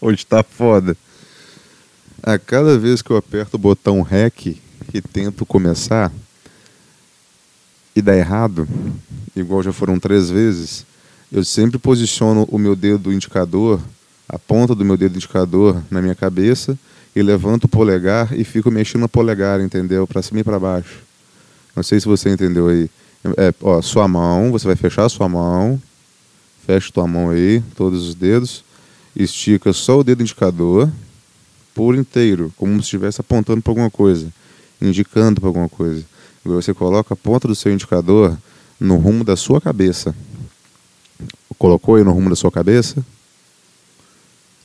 [0.00, 0.96] Hoje tá foda.
[2.22, 4.56] A cada vez que eu aperto o botão REC
[4.94, 6.10] e tento começar
[7.94, 8.66] e dá errado,
[9.36, 10.86] igual já foram três vezes,
[11.30, 13.78] eu sempre posiciono o meu dedo indicador,
[14.26, 16.78] a ponta do meu dedo indicador na minha cabeça
[17.14, 20.06] e levanto o polegar e fico mexendo o polegar, entendeu?
[20.06, 21.00] Para cima e para baixo.
[21.76, 22.88] Não sei se você entendeu aí.
[23.36, 25.80] É, ó, sua mão, você vai fechar a sua mão,
[26.66, 28.64] fecha tua mão aí, todos os dedos,
[29.14, 30.90] estica só o dedo indicador
[31.74, 34.32] por inteiro, como se estivesse apontando para alguma coisa,
[34.80, 36.04] indicando para alguma coisa.
[36.44, 38.36] Você coloca a ponta do seu indicador
[38.78, 40.14] no rumo da sua cabeça.
[41.58, 43.04] Colocou aí no rumo da sua cabeça?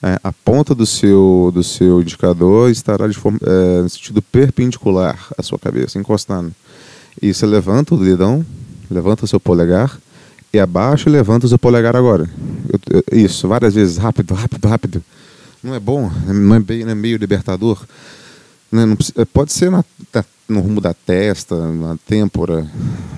[0.01, 5.17] É, a ponta do seu, do seu indicador estará de forma, é, no sentido perpendicular
[5.37, 6.53] à sua cabeça, encostando.
[7.21, 8.45] E você levanta o dedão,
[8.89, 9.99] levanta o seu polegar
[10.55, 12.29] e abaixa e levanta o polegar agora.
[12.71, 15.03] Eu, eu, isso, várias vezes, rápido, rápido, rápido.
[15.61, 16.11] Não é bom?
[16.27, 17.85] Não é, bem, não é meio libertador?
[18.71, 19.83] Não, não, é, pode ser na,
[20.47, 22.69] no rumo da testa, na têmpora,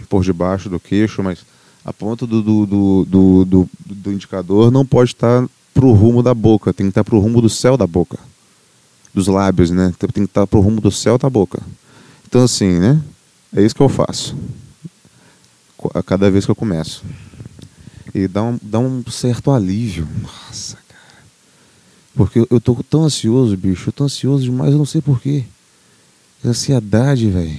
[0.10, 1.40] por debaixo do queixo, mas
[1.86, 6.34] a ponta do, do, do, do, do indicador não pode estar para o rumo da
[6.34, 8.18] boca, tem que estar para o rumo do céu da boca.
[9.14, 9.94] Dos lábios, né?
[9.98, 11.62] Tem que estar para o rumo do céu da boca.
[12.28, 13.02] Então, assim, né?
[13.56, 14.36] É isso que eu faço.
[15.94, 17.04] A cada vez que eu começo.
[18.14, 20.08] E dá um, dá um certo alívio.
[20.22, 21.22] Nossa, cara.
[22.16, 23.90] Porque eu tô tão ansioso, bicho.
[23.90, 25.44] Eu tô ansioso demais, eu não sei porquê.
[26.44, 27.58] Ansiedade, velho.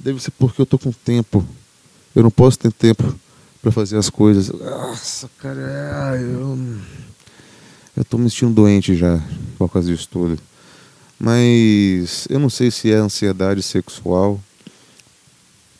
[0.00, 1.46] Deve ser porque eu tô com tempo.
[2.14, 3.14] Eu não posso ter tempo
[3.62, 4.48] para fazer as coisas.
[4.48, 6.58] Nossa, cara, eu.
[7.96, 9.22] Eu tô me sentindo doente já
[9.56, 10.38] por causa disso tudo.
[11.18, 14.40] Mas eu não sei se é ansiedade sexual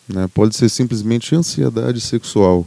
[0.08, 0.28] né?
[0.32, 2.66] Pode ser simplesmente ansiedade sexual.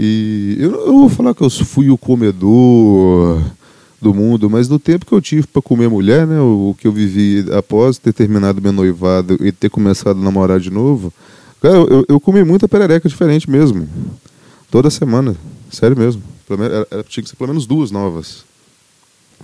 [0.00, 3.42] E eu não vou falar que eu fui o comedor
[4.00, 6.92] do mundo, mas no tempo que eu tive para comer mulher, né, o que eu
[6.92, 11.12] vivi após ter terminado meu noivado e ter começado a namorar de novo,
[11.60, 13.88] cara, eu, eu comi muita perereca diferente mesmo.
[14.70, 15.34] Toda semana,
[15.68, 16.22] sério mesmo.
[16.48, 18.44] Era, era, tinha que ser pelo menos duas novas.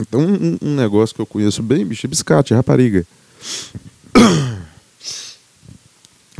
[0.00, 3.04] Então, um, um negócio que eu conheço bem, bicho, é biscate, rapariga.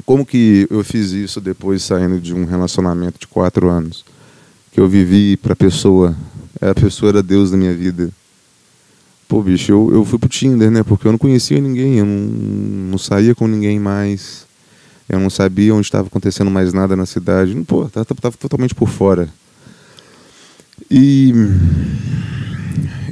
[0.06, 4.04] Como que eu fiz isso depois saindo de um relacionamento de quatro anos?
[4.70, 6.14] Que eu vivi para a pessoa,
[6.60, 8.10] é a pessoa era Deus na minha vida.
[9.26, 10.82] Pô, bicho, eu, eu fui pro Tinder, né?
[10.82, 12.18] Porque eu não conhecia ninguém, eu não,
[12.90, 14.46] não saía com ninguém mais.
[15.08, 17.54] Eu não sabia onde estava acontecendo mais nada na cidade.
[17.66, 19.28] Pô, tava, tava totalmente por fora.
[20.90, 21.32] E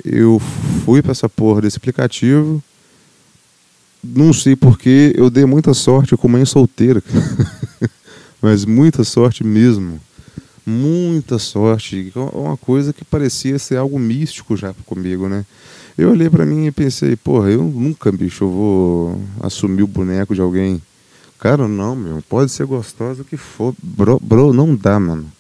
[0.05, 0.41] eu
[0.85, 2.63] fui para essa porra desse aplicativo
[4.03, 7.03] não sei porque eu dei muita sorte com mãe solteira.
[8.43, 10.01] Mas muita sorte mesmo.
[10.67, 12.13] Muita sorte.
[12.33, 15.47] Uma coisa que parecia ser algo místico já comigo, né?
[15.97, 20.35] Eu olhei para mim e pensei, porra, eu nunca, bicho, eu vou assumir o boneco
[20.35, 20.83] de alguém.
[21.39, 23.75] Cara, não, meu, pode ser gostosa que for.
[23.83, 25.31] Bro, bro, não dá, mano.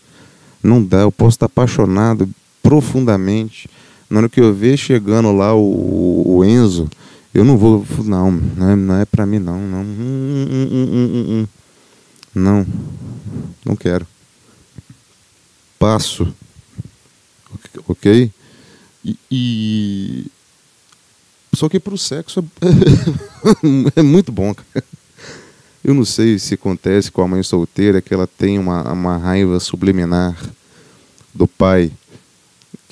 [0.62, 1.00] Não dá.
[1.00, 2.28] Eu posso estar apaixonado
[2.62, 3.68] profundamente.
[4.10, 6.88] Na hora que eu ver chegando lá o, o Enzo,
[7.34, 7.86] eu não vou.
[8.04, 9.58] Não, não é, não é pra mim, não.
[9.58, 11.46] Não, hum, hum, hum,
[12.34, 12.66] não.
[13.64, 14.06] Não quero.
[15.78, 16.34] Passo.
[17.88, 18.30] Ok?
[19.04, 19.18] E.
[19.30, 20.26] e...
[21.54, 22.42] Só que pro sexo
[23.94, 24.84] é, é muito bom, cara.
[25.84, 29.58] Eu não sei se acontece com a mãe solteira que ela tem uma, uma raiva
[29.58, 30.36] subliminar
[31.34, 31.90] do pai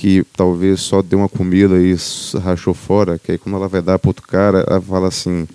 [0.01, 1.95] que talvez só deu uma comida e
[2.43, 5.47] rachou fora, que aí quando ela vai dar para outro cara, ela fala assim: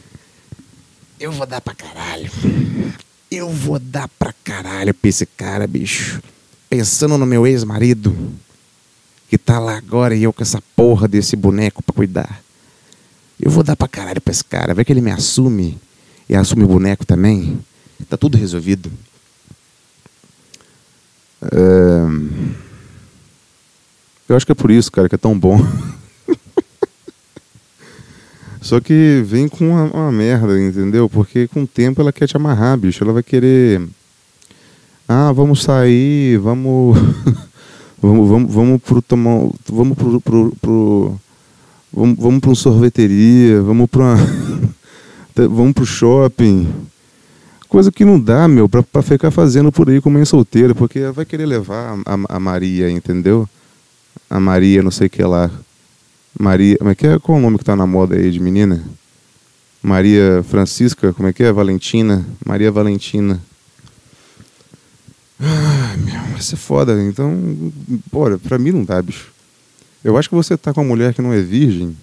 [1.19, 2.29] Eu vou dar pra caralho.
[3.31, 6.21] Eu vou dar pra caralho pra esse cara, bicho.
[6.69, 8.15] Pensando no meu ex-marido,
[9.27, 12.39] que tá lá agora e eu com essa porra desse boneco pra cuidar.
[13.41, 14.75] Eu vou dar pra caralho pra esse cara.
[14.75, 15.75] Vê que ele me assume
[16.29, 17.59] e assume o boneco também.
[18.07, 18.91] Tá tudo resolvido.
[21.41, 22.64] É...
[24.27, 25.59] Eu acho que é por isso, cara, que é tão bom.
[28.59, 31.07] Só que vem com uma, uma, merda, entendeu?
[31.07, 33.03] Porque com o tempo ela quer te amarrar, bicho.
[33.03, 33.87] Ela vai querer.
[35.07, 36.97] Ah, vamos sair, vamos.
[38.01, 39.49] vamos, vamos, vamos pro tomar.
[39.71, 40.19] Vamos pro.
[40.19, 41.19] pro, pro
[41.93, 44.15] vamos, vamos pra uma sorveteria, vamos pra.
[45.35, 46.67] vamos pro shopping.
[47.69, 50.97] Coisa que não dá, meu, pra, pra ficar fazendo por aí com mãe solteira, porque
[50.97, 53.47] ela vai querer levar a, a Maria, entendeu?
[54.29, 55.49] A Maria, não sei o que lá.
[56.37, 57.19] Maria, como é que é?
[57.19, 58.83] Qual é o nome que tá na moda aí de menina?
[59.81, 61.51] Maria Francisca, como é que é?
[61.51, 62.25] Valentina.
[62.45, 63.41] Maria Valentina.
[65.39, 67.01] Ai, meu, vai ser foda.
[67.03, 67.71] Então,
[68.11, 69.31] bora, pra mim não dá, bicho.
[70.03, 71.95] Eu acho que você tá com uma mulher que não é virgem,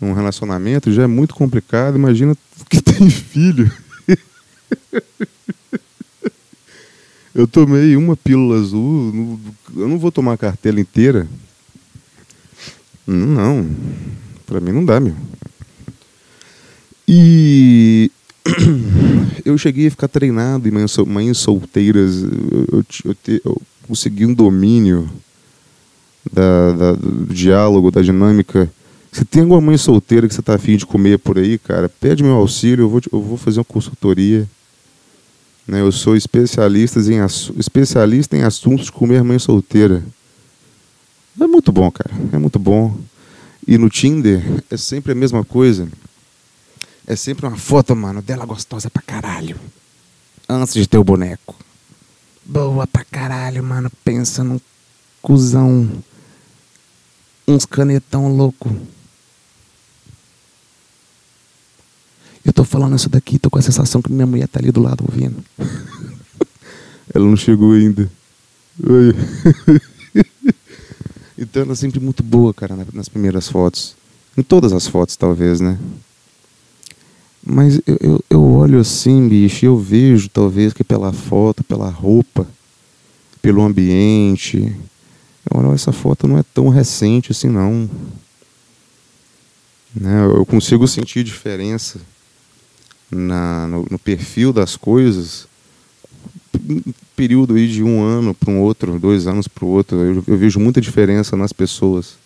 [0.00, 1.96] num relacionamento, já é muito complicado.
[1.96, 2.36] Imagina
[2.68, 3.70] que tem filho.
[7.34, 9.40] Eu tomei uma pílula azul,
[9.74, 11.26] eu não vou tomar a cartela inteira.
[13.06, 13.68] Não,
[14.46, 15.16] para mim não dá, meu.
[17.08, 18.10] E
[19.44, 20.72] eu cheguei a ficar treinado em
[21.06, 22.22] mães solteiras.
[22.22, 25.10] Eu, eu, eu, eu consegui um domínio
[26.32, 28.70] da, da, do diálogo, da dinâmica.
[29.12, 32.22] Se tem alguma mãe solteira que você está afim de comer por aí, cara, pede
[32.22, 34.48] meu auxílio, eu vou, eu vou fazer uma consultoria.
[35.66, 35.80] Né?
[35.80, 37.24] Eu sou especialista em,
[37.58, 40.02] especialista em assuntos de comer mãe solteira.
[41.40, 42.10] É muito bom, cara.
[42.32, 42.96] É muito bom.
[43.66, 45.88] E no Tinder é sempre a mesma coisa.
[47.06, 49.58] É sempre uma foto, mano, dela gostosa pra caralho.
[50.48, 51.56] Antes de ter o boneco.
[52.44, 53.90] Boa pra caralho, mano.
[54.04, 54.60] Pensa num
[55.22, 55.90] cuzão.
[57.48, 58.74] Uns canetão louco.
[62.44, 64.82] Eu tô falando isso daqui, tô com a sensação que minha mulher tá ali do
[64.82, 65.36] lado ouvindo.
[67.14, 68.10] ela não chegou ainda.
[68.82, 69.14] Oi.
[71.38, 73.94] então ela é sempre muito boa, cara, nas primeiras fotos.
[74.36, 75.78] Em todas as fotos, talvez, né?
[77.46, 81.88] Mas eu, eu, eu olho assim, bicho, e eu vejo, talvez, que pela foto, pela
[81.88, 82.44] roupa,
[83.40, 84.74] pelo ambiente.
[85.48, 87.88] Olha, essa foto não é tão recente assim, não.
[89.94, 90.24] Né?
[90.24, 92.00] Eu consigo sentir diferença
[93.14, 95.46] na, no, no perfil das coisas,
[97.16, 100.36] período aí de um ano para um outro, dois anos para o outro, eu, eu,
[100.36, 102.16] vejo muita diferença nas pessoas,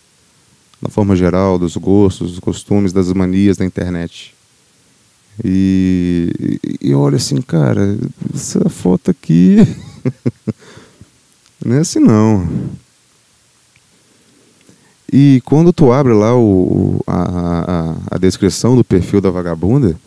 [0.81, 4.35] na forma geral, dos gostos, dos costumes, das manias da internet.
[5.45, 7.97] E, e, e olha assim, cara,
[8.35, 9.57] essa foto aqui
[11.65, 12.49] não é assim não.
[15.11, 19.99] E quando tu abre lá o, a, a, a descrição do perfil da vagabunda,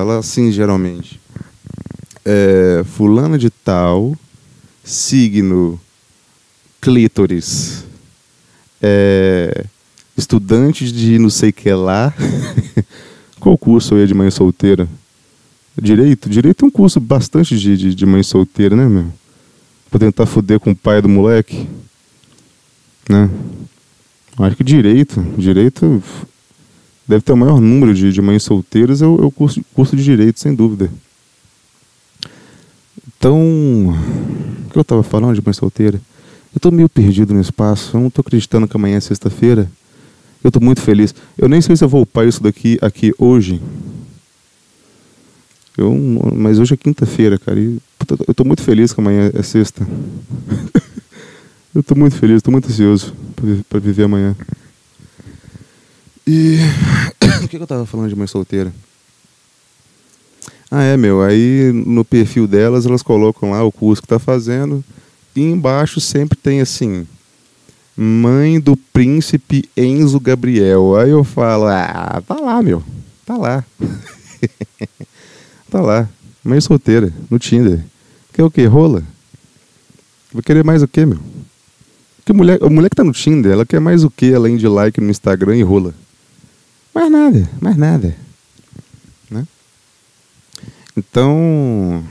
[0.00, 1.20] Lá assim, geralmente.
[2.24, 4.16] É, fulano de tal,
[4.84, 5.78] signo,
[6.80, 7.84] clítoris,
[8.80, 9.66] é,
[10.16, 12.14] estudante de não sei que lá.
[13.38, 14.88] Qual curso aí de mãe solteira?
[15.80, 16.30] Direito?
[16.30, 19.12] Direito é um curso bastante de, de, de mãe solteira, né, meu?
[19.90, 21.68] Pra tentar foder com o pai do moleque.
[23.08, 23.28] Né?
[24.38, 25.20] Acho que direito.
[25.36, 26.02] Direito
[27.12, 29.94] deve ter o maior número de, de mães solteiras é o, é o curso, curso
[29.94, 30.90] de Direito, sem dúvida.
[33.06, 33.38] Então,
[34.66, 36.00] o que eu estava falando de mãe solteira?
[36.54, 39.70] Eu estou meio perdido no espaço, eu não estou acreditando que amanhã é sexta-feira.
[40.42, 41.14] Eu estou muito feliz.
[41.36, 43.60] Eu nem sei se eu vou upar isso daqui aqui hoje.
[45.76, 45.94] Eu,
[46.34, 47.60] mas hoje é quinta-feira, cara.
[47.60, 47.78] E,
[48.26, 49.86] eu estou muito feliz que amanhã é sexta.
[51.74, 53.14] eu estou muito feliz, estou muito ansioso
[53.68, 54.34] para viver amanhã.
[56.26, 56.58] E
[57.44, 58.72] o que, eu tava falando de mãe solteira?
[60.70, 61.22] Ah, é, meu.
[61.22, 64.84] Aí no perfil delas, elas colocam lá o curso que tá fazendo.
[65.34, 67.06] E embaixo sempre tem assim:
[67.96, 70.96] Mãe do príncipe Enzo Gabriel.
[70.96, 72.82] Aí eu falo: Ah, tá lá, meu.
[73.26, 73.64] Tá lá.
[75.70, 76.08] tá lá.
[76.44, 77.84] Mãe solteira, no Tinder.
[78.32, 78.66] Quer o quê?
[78.66, 79.02] Rola?
[80.32, 81.18] Vai querer mais o quê, meu?
[82.24, 84.66] Que mulher, a mulher que tá no Tinder, ela quer mais o quê além de
[84.66, 85.94] like no Instagram e rola?
[86.94, 88.16] Mais nada, mais nada.
[89.30, 89.46] Né?
[90.96, 92.04] Então.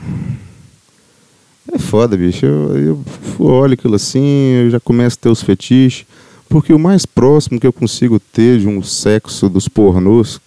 [1.72, 2.44] É foda, bicho.
[2.44, 3.04] Eu,
[3.38, 6.06] eu olho aquilo assim, eu já começo a ter os fetiches.
[6.48, 10.38] Porque o mais próximo que eu consigo ter de um sexo dos pornôs,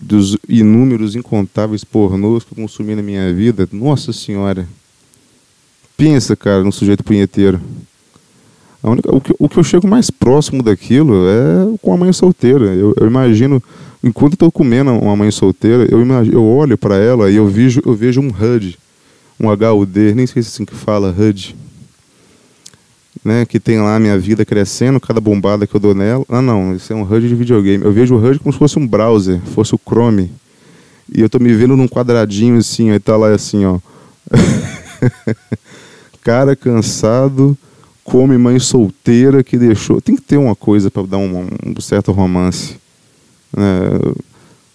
[0.00, 4.66] dos inúmeros, incontáveis pornôs que eu consumi na minha vida, nossa senhora.
[5.98, 7.60] Pensa, cara, num sujeito punheteiro.
[8.82, 12.66] Única, o, que, o, que, eu chego mais próximo daquilo é com a mãe solteira.
[12.66, 13.62] Eu, eu imagino,
[14.02, 17.82] enquanto estou comendo uma mãe solteira, eu, imagino, eu olho para ela e eu vejo,
[17.84, 18.78] eu vejo um HUD,
[19.40, 21.56] um HUD, nem sei se é assim que fala, HUD.
[23.24, 26.24] Né, que tem lá a minha vida crescendo, cada bombada que eu dou nela.
[26.28, 27.84] Ah, não, isso é um HUD de videogame.
[27.84, 30.30] Eu vejo o HUD como se fosse um browser, fosse o Chrome.
[31.12, 33.80] E eu tô me vendo num quadradinho assim, aí tá lá assim, ó.
[36.22, 37.58] Cara cansado,
[38.08, 40.00] come mãe solteira que deixou.
[40.00, 42.76] Tem que ter uma coisa para dar um, um, certo romance.
[43.54, 44.00] É,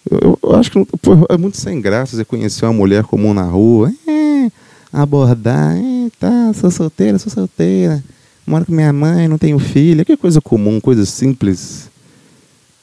[0.08, 3.42] eu, eu, acho que pô, é muito sem graça você conhecer uma mulher comum na
[3.42, 3.92] rua.
[4.06, 4.50] É,
[4.92, 8.02] abordar, é, tá, sou solteira, sou solteira.
[8.46, 10.04] Moro com minha mãe, não tenho filho.
[10.04, 11.90] Que coisa comum, coisa simples.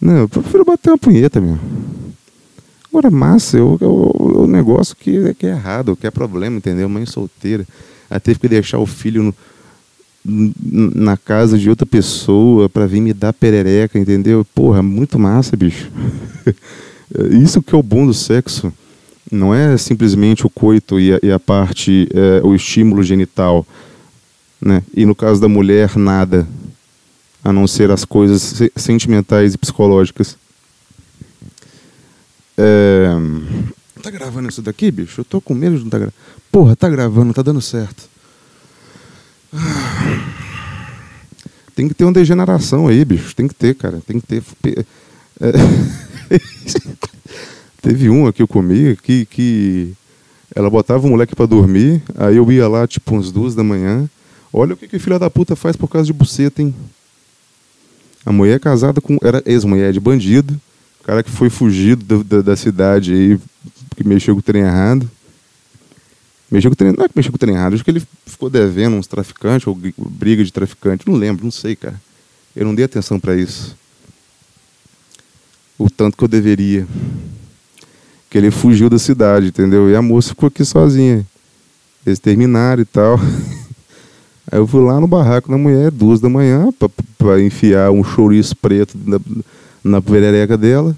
[0.01, 1.57] Não, eu prefiro bater uma punheta, meu.
[2.89, 6.89] Agora, massa, é o negócio que, que é errado, que é problema, entendeu?
[6.89, 7.65] Mãe solteira.
[8.09, 9.35] Aí teve que deixar o filho no,
[10.23, 14.45] na casa de outra pessoa para vir me dar perereca, entendeu?
[14.53, 15.89] Porra, muito massa, bicho.
[17.41, 18.71] Isso que é o bom do sexo.
[19.31, 23.65] Não é simplesmente o coito e a, e a parte, é, o estímulo genital.
[24.61, 24.83] Né?
[24.93, 26.47] E no caso da mulher, nada.
[27.43, 30.37] A não ser as coisas sentimentais e psicológicas.
[32.55, 33.07] É...
[34.03, 35.21] Tá gravando isso daqui, bicho?
[35.21, 36.15] Eu tô com medo de não tá gravando.
[36.51, 38.07] Porra, tá gravando, tá dando certo.
[41.81, 43.35] Tem que ter uma degeneração aí, bicho.
[43.35, 43.99] Tem que ter, cara.
[44.05, 44.43] Tem que ter.
[45.41, 45.51] É...
[47.81, 49.93] Teve uma que eu comia que, que
[50.53, 54.07] ela botava o moleque para dormir, aí eu ia lá, tipo, uns duas da manhã.
[54.53, 56.75] Olha o que, que filha da puta faz por causa de buceta, hein?
[58.23, 59.17] A mulher é casada com.
[59.19, 60.53] Era ex-mulher de bandido.
[60.99, 63.39] O cara que foi fugido da, da, da, cidade aí,
[63.95, 65.09] que mexeu com o trem errado.
[66.51, 66.91] Mexeu com o trem.
[66.91, 69.65] Não é que mexeu com o trem errado, acho que ele ficou devendo uns traficantes,
[69.65, 71.07] ou briga de traficante.
[71.07, 71.99] Não lembro, não sei, cara.
[72.53, 73.77] Eu não dei atenção para isso.
[75.77, 76.85] O tanto que eu deveria
[78.29, 79.89] que ele fugiu da cidade, entendeu?
[79.89, 81.25] E a moça ficou aqui sozinha.
[82.05, 83.17] Eles terminaram e tal.
[84.51, 86.69] Aí eu fui lá no barraco da mulher, duas da manhã,
[87.17, 89.19] para enfiar um chouriço preto na,
[89.83, 90.95] na perereca dela.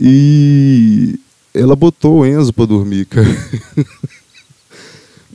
[0.00, 1.18] E
[1.52, 3.28] ela botou o Enzo para dormir, cara.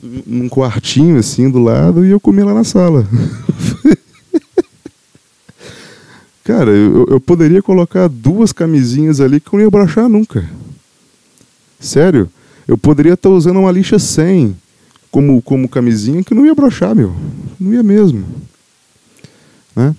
[0.02, 3.08] Num quartinho assim do lado e eu comi lá na sala.
[6.44, 10.48] cara, eu, eu poderia colocar duas camisinhas ali que eu não ia brochar nunca.
[11.80, 12.30] Sério,
[12.68, 14.56] eu poderia estar usando uma lixa 100
[15.10, 17.16] como, como camisinha que não ia brochar, meu.
[17.60, 18.24] Não ia mesmo.
[19.76, 19.96] Né?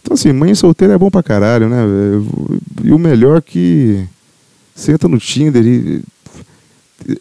[0.00, 1.78] Então, assim, mãe solteira é bom pra caralho, né?
[2.84, 4.06] E o melhor é que
[4.74, 6.02] você entra no Tinder e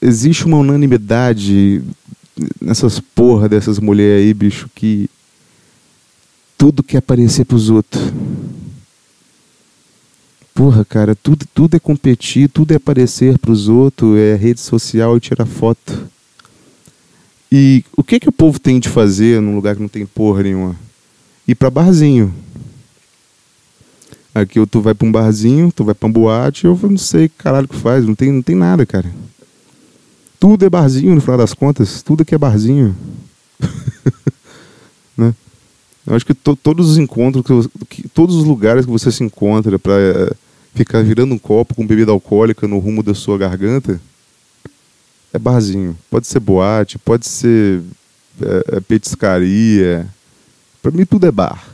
[0.01, 1.81] existe uma unanimidade
[2.61, 5.09] nessas porra dessas mulheres aí, bicho, que
[6.57, 8.03] tudo quer aparecer pros outros.
[10.53, 15.17] Porra, cara, tudo, tudo é competir, tudo é aparecer para os outros, é rede social
[15.17, 16.09] e tirar foto.
[17.51, 20.43] E o que que o povo tem de fazer num lugar que não tem porra
[20.43, 20.75] nenhuma?
[21.47, 22.33] Ir para barzinho.
[24.33, 27.35] Aqui tu vai para um barzinho, tu vai para um boate, eu não sei que
[27.37, 29.09] caralho que faz, não tem, não tem nada, cara.
[30.45, 32.95] Tudo é barzinho no final das contas, tudo aqui é barzinho.
[35.17, 35.33] né?
[36.05, 39.23] Eu acho que to, todos os encontros, que, que, todos os lugares que você se
[39.23, 39.95] encontra para
[40.75, 43.99] ficar virando um copo com bebida alcoólica no rumo da sua garganta,
[45.33, 45.97] é barzinho.
[46.11, 47.81] Pode ser boate, pode ser
[48.39, 50.07] é, é petiscaria.
[50.79, 51.67] Para mim tudo é bar.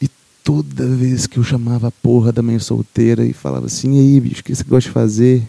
[0.00, 0.08] E
[0.42, 4.18] toda vez que eu chamava a porra da mãe solteira e falava assim, e aí,
[4.18, 5.46] bicho, o que você gosta de fazer?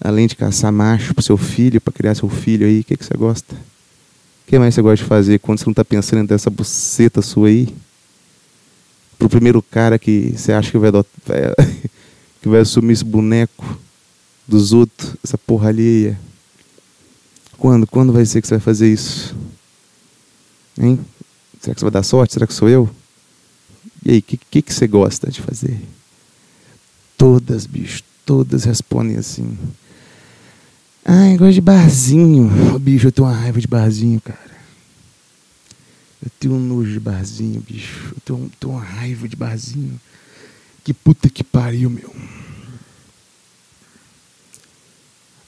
[0.00, 3.04] Além de caçar macho pro seu filho, para criar seu filho aí, o que, que
[3.04, 3.54] você gosta?
[3.54, 6.50] O que mais você gosta de fazer quando você não está pensando em ter essa
[6.50, 7.68] buceta sua aí?
[9.18, 11.02] pro primeiro cara que você acha que vai, vai,
[12.40, 13.78] que vai assumir esse boneco
[14.46, 16.18] dos outros, essa porra alheia.
[17.58, 17.86] Quando?
[17.86, 19.34] Quando vai ser que você vai fazer isso?
[20.80, 21.00] Hein?
[21.60, 22.34] Será que você vai dar sorte?
[22.34, 22.88] Será que sou eu?
[24.04, 25.80] E aí, o que, que, que você gosta de fazer?
[27.16, 29.58] Todas, bicho, todas respondem assim.
[31.10, 32.50] Ai, gosto de barzinho.
[32.74, 34.58] Oh, bicho, eu tenho uma raiva de barzinho, cara.
[36.22, 38.12] Eu tenho um nojo de barzinho, bicho.
[38.14, 39.98] Eu tenho, tenho uma raiva de barzinho.
[40.84, 42.14] Que puta que pariu, meu.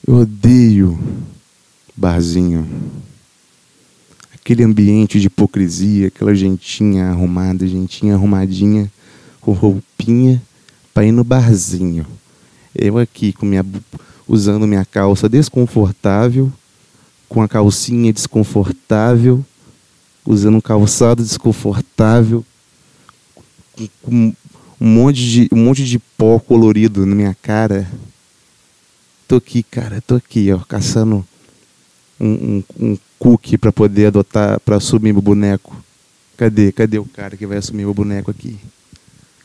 [0.07, 0.99] Eu odeio
[1.95, 2.67] barzinho.
[4.33, 8.91] Aquele ambiente de hipocrisia, aquela gentinha arrumada, gentinha arrumadinha,
[9.39, 10.41] com roupinha,
[10.91, 12.07] para ir no barzinho.
[12.73, 13.63] Eu aqui com minha,
[14.31, 16.49] usando minha calça desconfortável,
[17.27, 19.45] com a calcinha desconfortável,
[20.25, 22.45] usando um calçado desconfortável,
[24.01, 24.33] com
[24.79, 27.91] um monte de, um monte de pó colorido na minha cara.
[29.27, 31.27] Tô aqui, cara, tô aqui, ó, caçando
[32.17, 35.75] um, um, um cookie para poder adotar, para assumir meu boneco.
[36.37, 36.71] Cadê?
[36.71, 38.57] Cadê o cara que vai assumir meu boneco aqui?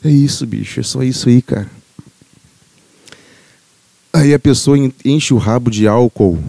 [0.01, 1.69] É isso, bicho, é só isso aí, cara.
[4.11, 6.39] Aí a pessoa enche o rabo de álcool,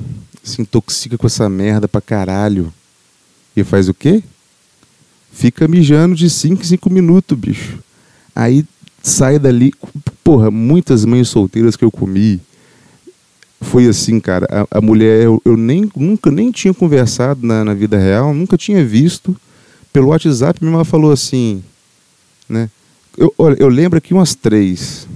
[0.42, 2.72] se intoxica com essa merda pra caralho.
[3.56, 4.22] E faz o quê?
[5.32, 7.78] Fica mijando de 5 em 5 minutos, bicho.
[8.34, 8.64] Aí
[9.02, 9.72] sai dali.
[10.22, 12.40] Porra, muitas mães solteiras que eu comi.
[13.60, 14.46] Foi assim, cara.
[14.50, 18.56] A, a mulher, eu, eu, nem, nunca nem tinha conversado na, na vida real, nunca
[18.56, 19.36] tinha visto.
[19.92, 21.62] Pelo WhatsApp, minha irmã falou assim,
[22.48, 22.70] né?
[23.16, 25.08] Eu, olha, eu lembro aqui umas três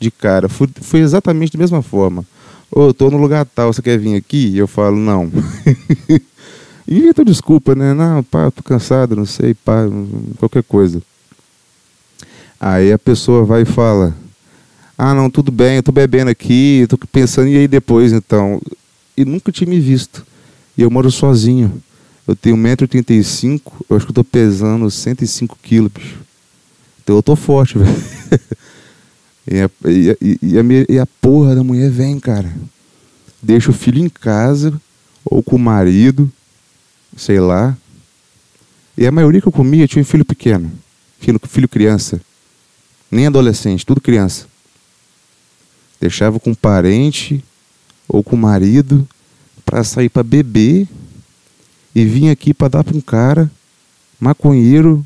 [0.00, 0.48] de cara.
[0.48, 2.24] Foi, foi exatamente da mesma forma.
[2.72, 4.48] Ô, oh, tô no lugar tal, você quer vir aqui?
[4.48, 5.30] E eu falo, não.
[6.88, 7.94] Inventa desculpa, né?
[7.94, 9.84] Não, pá, tô cansado, não sei, pá,
[10.38, 11.00] qualquer coisa.
[12.58, 14.14] Aí a pessoa vai e fala:
[14.98, 18.60] Ah, não, tudo bem, eu tô bebendo aqui, tô pensando, e aí depois então?
[19.16, 20.26] E nunca tinha me visto.
[20.76, 21.80] E eu moro sozinho.
[22.26, 26.18] Eu tenho 1,85m, eu acho que eu tô pesando 105 quilos, bicho.
[27.02, 27.94] Então eu tô forte, velho.
[29.46, 32.52] E, a, e, e, a, e a porra da mulher vem, cara.
[33.42, 34.80] Deixa o filho em casa,
[35.24, 36.30] ou com o marido,
[37.16, 37.76] sei lá.
[38.96, 40.70] E a maioria que eu comia tinha um filho pequeno,
[41.18, 42.20] filho, filho criança,
[43.10, 44.46] nem adolescente, tudo criança.
[46.00, 47.42] Deixava com um parente
[48.08, 49.06] ou com o marido
[49.64, 50.88] para sair para beber
[51.94, 53.50] e vinha aqui para dar para um cara
[54.18, 55.04] maconheiro,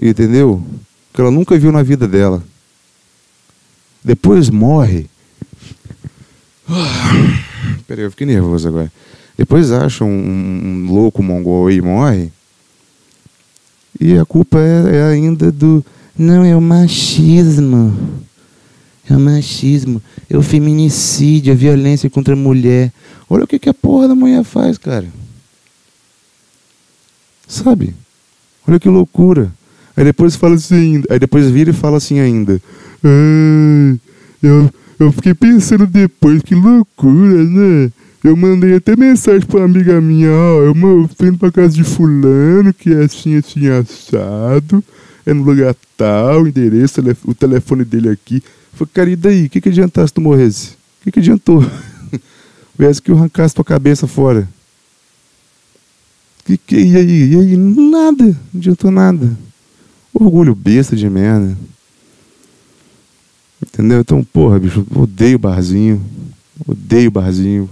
[0.00, 0.64] entendeu?
[1.12, 2.42] Que ela nunca viu na vida dela.
[4.04, 5.06] Depois morre.
[7.86, 8.90] Peraí, eu fiquei nervoso agora.
[9.36, 12.30] Depois acham um, um louco mongol e morre.
[14.00, 15.84] E a culpa é, é ainda do.
[16.16, 17.96] Não, é o machismo.
[19.08, 20.02] É o machismo.
[20.28, 22.92] É o feminicídio, a violência contra a mulher.
[23.28, 25.06] Olha o que, que a porra da mulher faz, cara.
[27.46, 27.94] Sabe?
[28.66, 29.52] Olha que loucura.
[29.96, 32.60] Aí depois fala assim, aí depois vira e fala assim ainda.
[33.04, 33.96] Ah,
[34.42, 37.90] eu, eu fiquei pensando depois, que loucura, né?
[38.22, 41.82] Eu mandei até mensagem pra uma amiga minha, ó, eu tô indo pra casa de
[41.82, 44.84] fulano, que é assim, assim, assado,
[45.24, 48.42] é no lugar tal, endereço, o telefone dele aqui.
[48.74, 49.46] Falei, cara, e daí?
[49.46, 50.68] O que, que adiantasse se tu morresse?
[50.70, 51.64] O que, que adiantou?
[52.78, 54.48] Viesse que eu arrancasse tua cabeça fora.
[56.44, 57.32] Que, que, e aí?
[57.32, 57.56] E aí?
[57.56, 59.36] Nada, não adiantou nada.
[60.12, 61.56] Orgulho besta de merda.
[63.80, 64.00] Entendeu?
[64.00, 66.04] Então, porra, bicho, odeio barzinho.
[66.66, 67.68] Odeio barzinho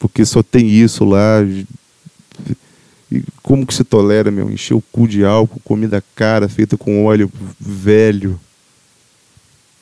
[0.00, 1.42] porque só tem isso lá.
[3.12, 4.50] E como que se tolera, meu?
[4.50, 7.30] Encher o cu de álcool, comida cara, feita com óleo
[7.60, 8.40] velho.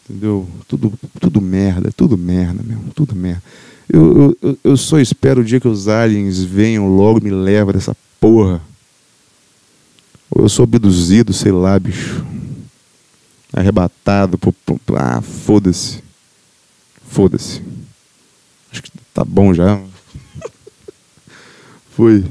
[0.05, 0.49] Entendeu?
[0.67, 2.79] Tudo, tudo merda, tudo merda, meu.
[2.95, 3.43] Tudo merda.
[3.89, 7.97] Eu, eu, eu só espero o dia que os aliens venham logo me levam dessa
[8.21, 8.61] porra.
[10.31, 12.25] Ou eu sou abduzido, sei lá, bicho.
[13.53, 14.39] Arrebatado.
[14.39, 16.03] Por, por, ah, foda-se.
[17.09, 17.63] Foda-se.
[18.71, 19.81] Acho que tá bom já.
[21.97, 22.25] Foi.